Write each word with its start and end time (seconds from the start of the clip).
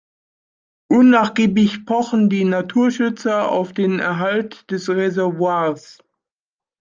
Unnachgiebig 0.89 1.85
pochen 1.85 2.27
die 2.31 2.43
Naturschützer 2.43 3.51
auf 3.51 3.71
den 3.71 3.99
Erhalt 3.99 4.71
des 4.71 4.89
Reservoirs. 4.89 5.99